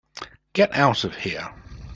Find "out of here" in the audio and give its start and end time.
0.73-1.53